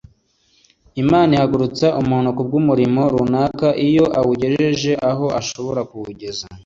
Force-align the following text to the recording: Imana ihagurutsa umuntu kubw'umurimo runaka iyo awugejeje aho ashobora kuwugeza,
Imana 1.01 1.31
ihagurutsa 1.35 1.87
umuntu 2.01 2.29
kubw'umurimo 2.37 3.01
runaka 3.15 3.67
iyo 3.87 4.05
awugejeje 4.19 4.91
aho 5.09 5.25
ashobora 5.39 5.81
kuwugeza, 5.89 6.45